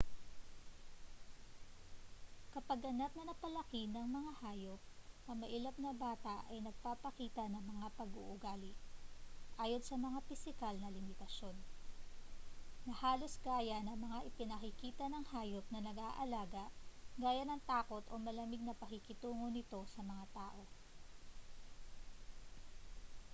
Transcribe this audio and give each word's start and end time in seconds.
kapag 2.57 2.79
ganap 2.89 3.11
na 3.15 3.23
napalaki 3.29 3.81
ng 3.89 4.01
mga 4.17 4.31
hayop 4.41 4.81
ang 5.29 5.37
mailap 5.43 5.75
na 5.83 5.91
bata 6.03 6.35
ay 6.51 6.57
nagpapakita 6.61 7.43
ng 7.49 7.61
mga 7.71 7.87
pag-uugali 8.01 8.73
ayon 9.63 9.77
sa 9.85 9.95
mga 10.05 10.17
pisikal 10.29 10.73
na 10.81 10.89
limitasyon 10.97 11.53
na 12.89 12.93
halos 13.03 13.33
gaya 13.47 13.77
ng 13.85 13.97
mga 14.05 14.19
ipinakikita 14.29 15.05
ng 15.09 15.25
hayop 15.37 15.65
na 15.69 15.79
nag-aalaga 15.87 16.65
gaya 17.23 17.43
ng 17.47 17.61
takot 17.71 18.01
o 18.11 18.15
malamig 18.25 18.63
na 18.65 18.73
pakikitungo 18.83 19.45
nito 19.53 19.79
sa 19.93 20.01
mga 20.11 20.25
tao 20.37 20.61